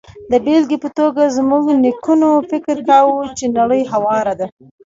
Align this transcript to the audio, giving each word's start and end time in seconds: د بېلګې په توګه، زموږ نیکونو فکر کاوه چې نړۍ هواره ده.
د 0.31 0.33
بېلګې 0.45 0.77
په 0.83 0.89
توګه، 0.99 1.33
زموږ 1.37 1.63
نیکونو 1.83 2.29
فکر 2.51 2.77
کاوه 2.89 3.21
چې 3.37 3.45
نړۍ 3.57 3.81
هواره 3.93 4.33
ده. 4.39 4.47